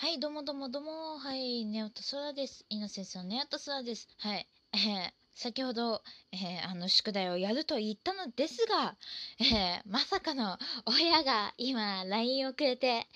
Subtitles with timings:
[0.00, 1.18] はい、どうもどうもどうも。
[1.18, 2.64] はい、ネオとソラです。
[2.70, 4.08] イノセンスのネオとソラです。
[4.16, 4.48] はい。
[4.72, 6.02] え ー先ほど、
[6.32, 8.96] えーあの、宿題をやると言ったのですが、
[9.40, 13.08] えーまさかの親が今、LINE をくれて、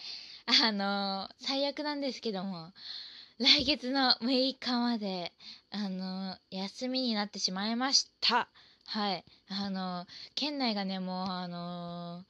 [0.44, 2.74] あの最悪なんですけども、
[3.38, 5.32] 来月の6日まで、
[5.70, 8.50] あの休みになってしまいました。
[8.88, 9.24] はい。
[9.48, 12.26] あの県内がね、もう、あの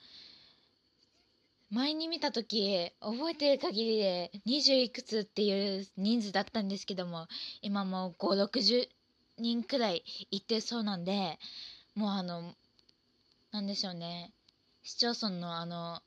[1.75, 7.27] 前に見た時覚えてる限りで20いくつっていう人数だったんですけども
[7.63, 8.89] 今もう560
[9.39, 11.37] 人くらいいってそうなんで
[11.97, 12.55] もうあの
[13.51, 14.33] なんでしょうね。
[14.85, 16.01] 市町村のあの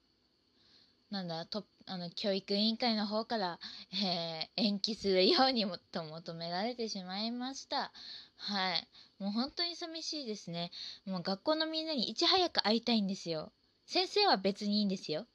[1.09, 3.59] なんだとあの教育委員会の方から、
[3.91, 7.91] えー延期するようにもと求められてしまいました。
[8.37, 8.87] はい。
[9.19, 10.71] もう本当に寂しいですね。
[11.05, 13.51] もう学校のみんなにいち早く会いたいんですよ。
[13.85, 15.25] 先生は別にいいんですよ。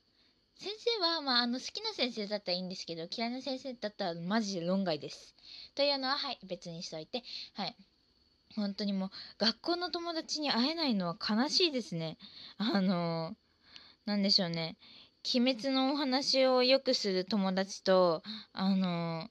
[0.63, 5.35] 先生は、まあ、あの好きな先生だったらいいんですけど嫌いな先生だったらマジで論外です。
[5.75, 7.77] というのははい別にしといてはい
[8.55, 12.17] 本当にもう学校の友達に会えないのは悲しいですね。
[12.59, 13.35] あの
[14.07, 14.77] なんでしょうね
[15.35, 18.23] 鬼滅のお話をよくする友達と
[18.53, 19.29] あの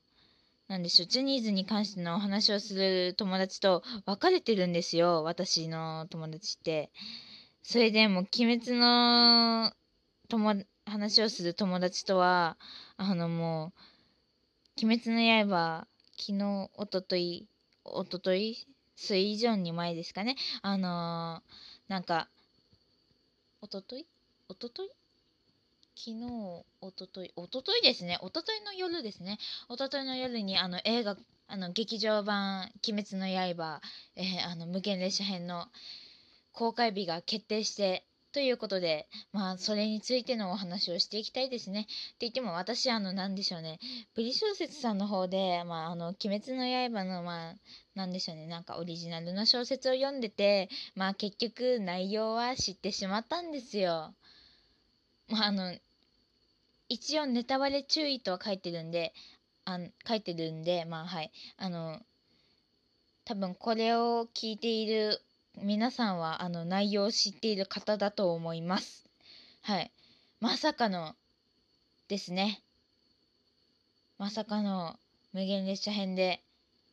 [0.67, 6.91] なんでしょうジャニーズに関してのお話をする友達と別れてるんですよ私の友達って。
[7.63, 9.71] それでもう鬼滅の
[10.27, 12.57] 友話をする友達とは
[12.97, 13.73] あのも
[14.79, 15.87] う「鬼滅の刃」
[16.19, 17.47] 昨日おととい
[17.83, 20.35] おととい水以上に前ですかね。
[20.61, 21.51] あのー
[21.87, 22.29] なんか
[23.61, 24.05] おととい
[24.47, 24.89] おととい
[25.95, 28.17] 昨日おとといおとといですね。
[28.21, 29.39] おとといの夜ですね。
[29.69, 33.81] おとといの夜にあの映画あの劇場版「鬼滅の刃」
[34.15, 35.67] えーあの無限列車編の
[36.53, 41.81] 公開日が決定してということでまあそれについてのお話をしていきたいですね。
[41.81, 43.79] って言っても私あのなんでしょうね
[44.15, 47.55] プリ小説さんの方でまああの「鬼滅の刃」のまあ
[47.93, 54.15] なんでしょうねなんかオリジナルの小説を読んでてまあ結局内容は知ってしまったんですよ。
[55.27, 55.77] まああの
[56.87, 59.13] 一応ネタバレ注意とは書いてるんで
[59.65, 59.77] あ
[60.07, 62.01] 書いてるんでまあはいあの
[63.25, 65.21] 多分これを聞いている
[65.57, 69.05] 皆さんはあの内容を知っている方だと思います。
[69.61, 69.91] はい。
[70.39, 71.15] まさかの
[72.07, 72.61] ですね。
[74.17, 74.97] まさかの
[75.33, 76.41] 無限列車編で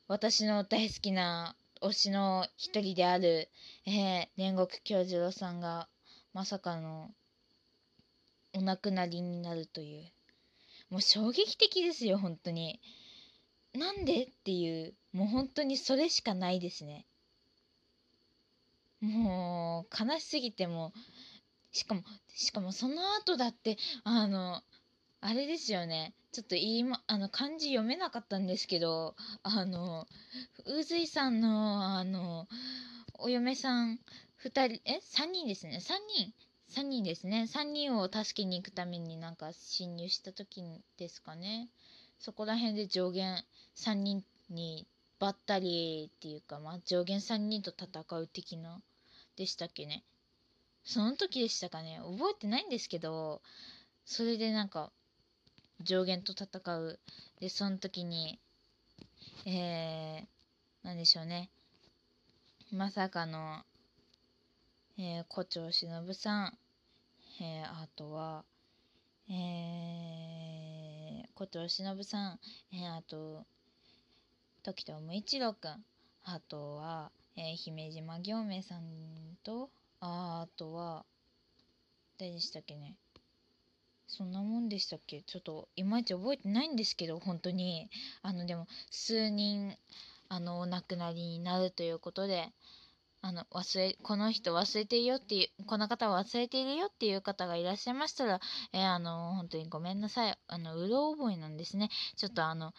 [0.07, 3.49] 私の大好きな推しの一人である、
[3.87, 5.89] えー、煉獄教授郎さんが
[6.33, 7.11] まさかの
[8.55, 10.05] お亡くなりになるという
[10.91, 12.81] もう衝撃的ですよ本当に
[13.75, 17.07] なんでっていうもう本当にそれしかないですね
[19.01, 20.93] もう悲しすぎても
[21.73, 22.03] しかも
[22.35, 24.63] しかもその後だってあの
[25.21, 26.15] あれですよね。
[26.31, 30.07] ちょっと今あの漢字読めなかったんですけどあの
[30.67, 32.47] 宇髄さんのあの
[33.15, 33.99] お嫁さん
[34.45, 35.79] 2人え3人ですね。
[35.81, 36.35] 3人。
[36.71, 37.47] 3人ですね。
[37.49, 40.63] 3人を助けに行くためになんか侵入した時
[40.99, 41.71] ですかね。
[42.19, 43.45] そこら辺で上限
[43.77, 44.87] 3人に
[45.19, 48.81] ばったりっていうか、まあ、上限3人と戦う的な
[49.37, 50.05] でしたっけね。
[50.85, 52.01] その時でしたかね。
[52.03, 53.43] 覚えてないんですけど
[54.05, 54.91] それでなんか
[55.81, 56.99] 上限と戦う。
[57.41, 58.39] でその時に
[59.45, 61.51] えー、なんでしょうね。
[62.73, 63.63] まさかの、
[64.99, 66.59] えー、胡蝶忍さん、
[67.41, 68.45] えー、あとは
[69.31, 72.41] えー、胡蝶忍さん、
[72.73, 73.45] えー、あと
[74.69, 75.83] 時藤無一郎くん
[76.25, 78.83] あとは、えー、姫島行明さん
[79.43, 81.07] とああとは
[82.19, 82.95] 誰でしたっけね。
[84.07, 85.23] そんなもんでしたっけ。
[85.23, 87.89] ちょっといまいち覚えてないんですけど本当に。
[88.21, 89.75] あのでも数人
[90.29, 92.53] あのお亡くなりになるということで
[93.23, 98.41] あの忘れこの人忘れてるよっていうこの方忘れているよっていう方がいらっしゃいましたら、
[98.75, 100.39] えーあの本当にごめんなさい。
[100.47, 101.89] あのうろ覚えなんですね。
[102.17, 102.75] ちょっとあの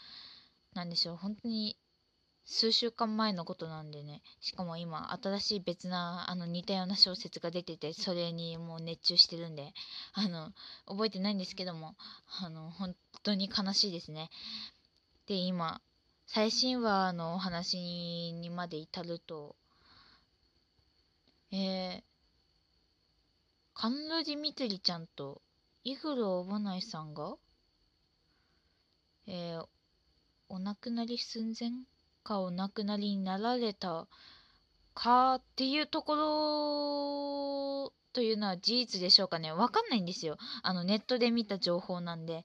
[0.74, 1.16] なんでしょう。
[1.18, 1.78] 本当に
[2.46, 4.22] 数週間前のことなんでね。
[4.42, 9.74] しかも今新しい別なあの似たような小説が出ててそれにもう熱中してるんで。
[10.14, 10.52] あの
[10.88, 11.96] 覚えてないんですけども。
[12.42, 14.30] あの本当に悲しいですね。
[15.28, 15.82] で今
[16.26, 17.78] 最新話のお話
[18.34, 19.56] にまで至ると
[21.52, 22.02] えー、
[23.74, 25.42] 甘露寺みつりちゃんと
[25.84, 27.36] イグルおばないさんが
[29.26, 29.66] えー、
[30.50, 31.72] お亡くなり寸前
[32.24, 34.08] かお亡くなりになられた
[34.94, 42.44] かっていうところというのは事実でしょうかねわかんないんですよあのネットで見た情報なんで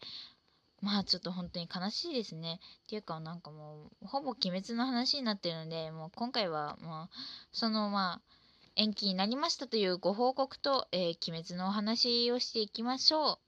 [0.85, 2.61] まあちょっと本当に悲しいですね。
[2.85, 7.09] っていうかなんかもうほぼ鬼滅の話になってるのでもう今回はもう
[7.53, 8.35] そのまあ
[8.77, 13.39] 延期になりましたというご報告と、えー、鬼滅のお話をしていきましょ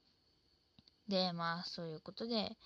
[1.09, 1.11] う。
[1.11, 2.56] でまあそういうことで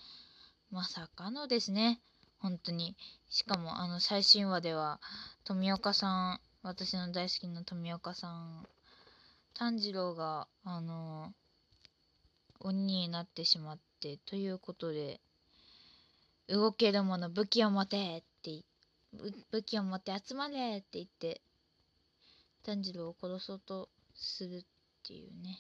[0.71, 2.01] まさかのですね。
[2.39, 2.97] 本当に。
[3.29, 5.01] しかもあの最新話では
[5.45, 8.67] 富岡さん私の大好きな富岡さん
[9.55, 11.33] 炭治郎があの
[12.61, 15.21] 鬼になってしまってということで
[16.49, 18.65] 動けるもの武器を持てって
[19.51, 21.41] 武器を持って集まれって言って
[22.65, 24.63] 炭治郎を殺そうとするっ
[25.07, 25.59] ていうね。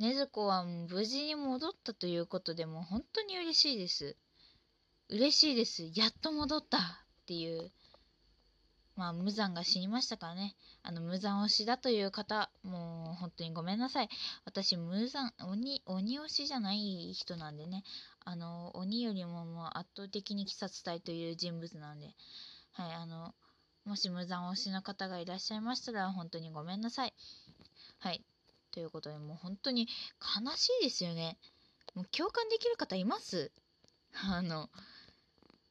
[0.00, 4.16] 禰豆子は無事に戻ったということでもう本当に嬉しいです。
[5.08, 5.90] 嬉しいです。
[5.94, 6.80] やっと戻ったっ
[7.26, 7.72] ていう。
[8.94, 10.54] まあ無惨が死にましたからね。
[10.82, 14.08] あの無惨推しだという方もう本当にごめんなさい。
[14.44, 17.82] 私無惨鬼鬼推しじゃない人なんでね。
[18.20, 22.14] あの鬼よりももう圧倒的に鬼殺隊という人物なんで。
[22.72, 23.34] はいあの
[23.84, 27.14] もし無残推しの方がいらっしゃいましたら本当にごめんなさい。
[27.98, 28.22] はい。
[28.78, 29.88] ということでもう本当に
[30.20, 31.36] 悲しいですよね
[31.96, 33.50] もう共感できる方います？
[34.30, 34.70] あの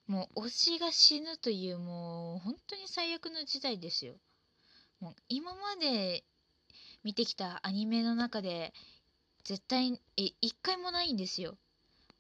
[0.08, 4.16] もう推しが死ぬというもう本当に最悪の事態ですよ。
[5.00, 6.26] もう今まで
[7.06, 8.74] 見てきたアニメの中で
[9.46, 11.56] 絶対え一回もないんですよ。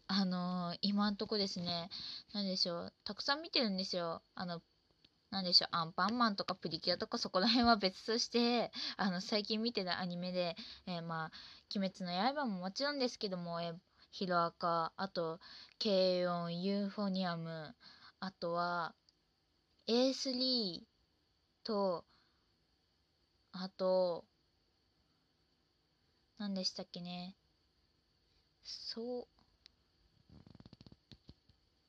[0.07, 1.89] あのー、今んとこですね
[2.33, 4.21] 何でしょうたくさん見てるんですよ。
[4.35, 4.61] あの
[5.29, 11.31] なんでしょうアンパンマンとかプリキュアとかそこら辺は別としてあの最近見てるアニメで、えー、まあ
[11.75, 13.75] 「鬼滅の刃」ももちろんですけども、えー、
[14.11, 15.39] ヒロアカあと
[15.81, 17.75] 軽音ユーフォニアム
[18.19, 18.95] あとは
[19.87, 20.81] A3
[21.63, 22.05] と
[23.51, 24.25] あと
[26.37, 27.35] 何でしたっけね。
[28.63, 29.27] そう。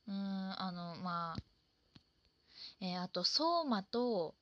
[0.08, 0.14] うん
[0.58, 1.57] あのまあ
[2.80, 4.34] えー、あと相馬と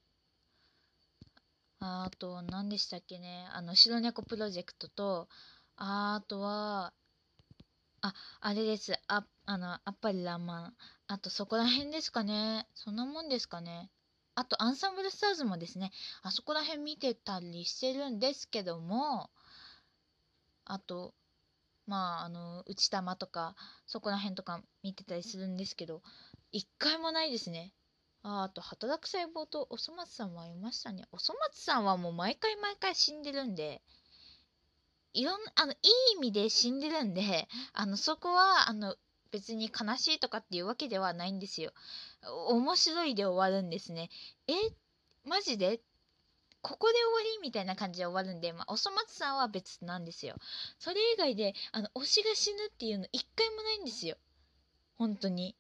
[1.81, 5.29] あと何でしたっけねあの白猫プロジェクトと
[5.77, 6.93] あとは
[8.07, 8.93] あ、あれです。
[9.09, 10.77] あ、あの、あっぱりラーマン。
[11.09, 12.69] あと、そこら辺ですかね。
[12.75, 13.91] そんなもんですかね。
[14.37, 15.91] あと、アンサンブルスターズもですね、
[16.23, 19.31] あそこら辺見てたりしてるんですけども、
[20.65, 21.15] あと、
[21.87, 23.57] まあ、あの、内玉とか、
[23.87, 26.03] そこら辺とか見てたりするんですけど、
[26.53, 27.73] 一回もないですね。
[28.29, 31.05] ああと、働く細胞とおそ松さんもありましたね。
[31.13, 33.83] おそ松さんはもう毎回毎回死んでるんで、
[35.13, 35.79] いろんあのいい
[36.17, 38.97] 意味で死んでるんであのそこはあの
[39.31, 41.73] 別に悲しいとかっていうわけではないんですよ。
[42.49, 44.11] 面白いで終わるんですね。
[44.49, 44.53] え
[45.25, 45.81] マジで？
[46.63, 50.35] ここで終わりみたいな感じで終わるんで、まあ、おそ松さんは別なんですよ。
[50.81, 54.17] それ以外で、あの、推しが死ぬっていうの一回もないんですよ。
[54.99, 55.55] 本当に。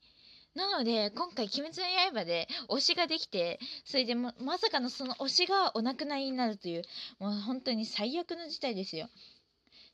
[0.56, 6.82] なので、今回、鬼滅の刃で推しができて、それでま、まさかのその推しがお亡くなりになるという、
[7.19, 9.08] もう本当に最悪の事態ですよ。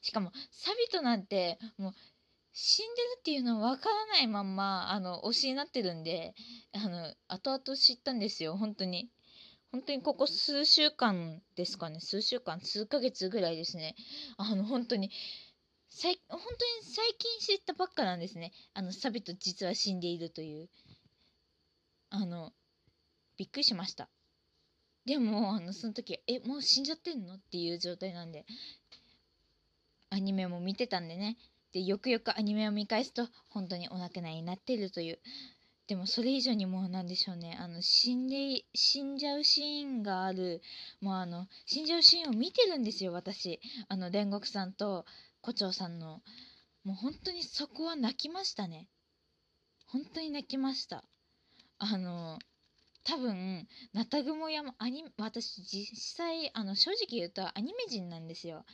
[0.02, 1.94] しかもサビトなんてもう
[2.52, 6.34] 死んでるっていうの分からないまんまあの推しになってるんで
[6.74, 9.08] あの後々知ったんですよ本当に
[9.70, 13.94] 本当にここ数週間ですかね数週間数ヶ月ぐらいですね
[14.36, 15.10] あの本当に
[16.00, 18.52] 本当に最近知ったばっかなんですね。
[18.74, 20.68] あのサビト実は死んでいるという。
[22.10, 22.52] あの
[23.36, 24.08] びっくりしました。
[25.04, 28.46] でもあのその時えもう死んじゃってんのっていう状態なんで
[30.10, 31.36] アニメも見てたんでね。
[31.72, 35.18] でよくよくアニメを見返すと本当にお亡くなりになっているという。
[35.88, 37.56] でもそれ以上にもうなんでしょうね。
[37.60, 40.62] あの死んで死んじゃうシーンがある。
[41.00, 43.60] もうあの死んじゃうシーンを見てるんですよ私。
[43.88, 45.06] あの煉獄さんと
[45.42, 46.22] 胡蝶さんの。
[46.84, 48.88] もう本当にそこは泣きましたね。
[49.86, 51.04] 本当に泣きました。
[51.78, 52.38] あの
[53.04, 58.64] 多分ナタグモ山アニ私実際あの正直言うとアニメ人なんですよ。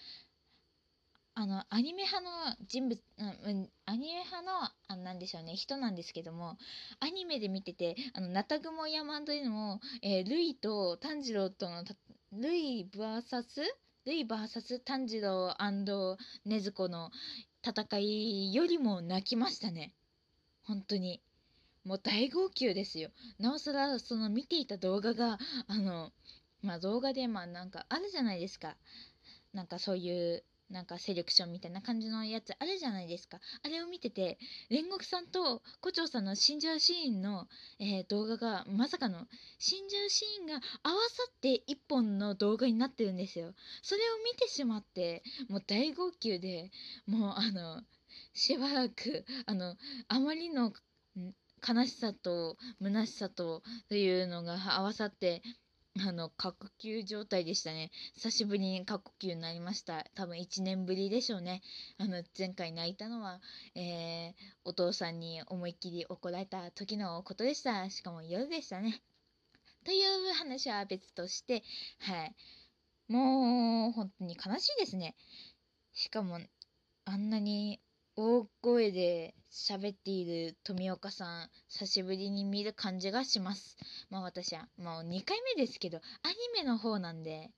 [1.34, 4.50] あのアニメ派の人物、うん、アニメ派の
[4.88, 6.58] あなんでしょうね人なんですけども
[6.98, 11.84] アニメで見ててあのナタグモ山というのも、えー、ルイと炭治郎との
[12.32, 13.44] ルイ VS
[14.06, 17.10] ルイ VS 炭治郎禰豆子の
[17.66, 19.94] 戦いよりも泣きましたね。
[20.62, 21.20] 本当に。
[21.84, 23.10] もう大号泣ですよ。
[23.38, 26.12] なおさらその見ていた動画があの
[26.62, 28.76] まあ動画でまあなんかあるじゃないですか。
[29.52, 33.38] なんかそういうなんかセレクションみたいな感じのやつあるじゃないですか。
[33.62, 34.38] あれを見てて
[34.70, 37.46] 煉獄さんと胡蝶さんの死んじゃうシーンの、
[37.78, 39.26] えー、動画がまさかの
[39.58, 43.54] 死んじゃうシーンが合わさって一本の動画になってるんですよ。
[43.82, 46.70] それを見てしまってもう大号泣で
[47.06, 47.82] もうあの
[48.34, 49.76] しばらくあの
[50.08, 50.72] あまりの
[51.66, 55.42] 悲しさと虚しさとというのが合わさって
[56.00, 57.90] あの過呼吸状態でしたね。
[58.14, 60.04] 久しぶりに過呼吸になりました。
[60.14, 61.62] 多分1年ぶりでしょうね。
[61.98, 63.40] あの前回泣いたのは、
[63.74, 64.32] えー、
[64.64, 67.88] お父さんに思いっきり怒られた時のことでした。
[67.90, 69.02] しかも夜でしたね。
[69.84, 71.62] という話は別として
[72.00, 72.34] はい。
[73.08, 75.16] もう本当に悲しいですね。
[75.92, 76.38] しかも
[77.06, 77.80] あんなに
[78.20, 83.76] 大声で喋っている富岡さん久しぶりに見る感じがします。
[84.10, 87.52] まあ私はもう2回目ですけどアニメの方なんで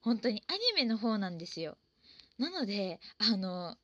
[0.00, 1.76] 本当にアニメの方なんですよ。
[2.38, 3.76] なのであの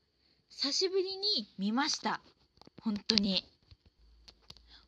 [0.49, 2.23] 久しぶりに見ました。
[2.81, 3.45] 本当に。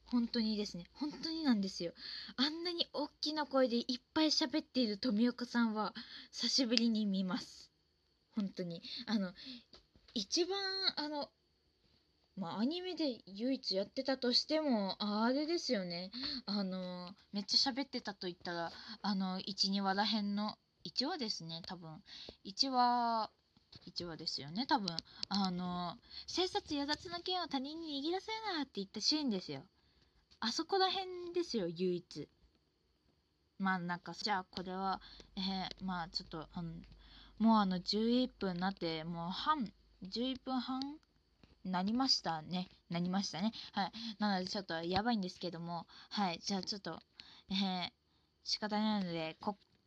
[0.06, 0.86] 本当にですね。
[0.94, 1.92] 本当になんですよ。
[2.36, 5.92] あんなに大きな声でいっぱい喋っている富岡さんは
[6.32, 7.70] 久しぶりに見ます。
[8.34, 8.80] 本当に。
[9.06, 9.34] あの
[10.14, 10.58] 一番
[10.96, 11.28] あの
[12.36, 16.10] まあアニメで唯一やってたとしてもあれですよね。
[16.46, 22.02] あのめっちゃ喋ってたと言ったらあの12話らへんの1話ですね多分。
[22.44, 23.30] 1話
[23.86, 24.96] 1話ですよね多分。
[25.28, 29.64] あの「生殺や雑な剣を他人に握らせるな」って言ったシーンですよ。
[30.40, 32.28] あそこら辺ですよ唯一。
[33.58, 35.00] まあなんかじゃあこれは
[35.36, 36.72] えー、まあちょっとあの
[37.38, 39.72] もうあの11分なってもう半
[40.04, 40.80] 11分半
[41.64, 42.68] なりましたね。
[42.90, 43.52] なりましたね。
[43.72, 43.92] はい。
[44.18, 46.38] なのでちょっとやばいんですけども、はい。
[46.42, 47.00] じゃあちょっと、
[47.50, 47.90] えー、
[48.44, 49.36] 仕方ないので、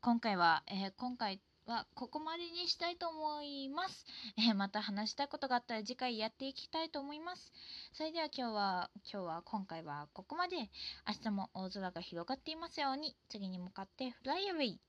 [0.01, 4.05] 今回は、えー、今回はここまでにしたいと思います。
[4.37, 7.51] えー、また話したいことがあったら次回やっていきたいと思います。
[7.93, 10.57] それでは今日は、今日は今回はここまで。
[10.57, 14.79] 明日も大空が広がっていますように、次に向かってフライアウェイ。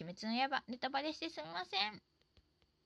[0.00, 2.11] 鬼滅の刃、ネタバレしてすみません。